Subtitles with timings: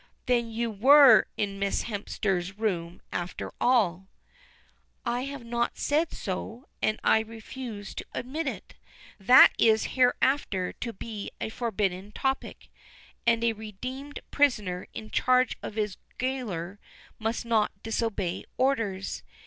[0.25, 4.07] "Then you were in Miss Hemster's room after all."
[5.05, 8.73] "I have not said so, and I refuse to admit it.
[9.19, 12.71] That is hereafter to be a forbidden topic,
[13.27, 16.79] and a redeemed prisoner in charge of his gaoler
[17.19, 19.21] must not disobey orders.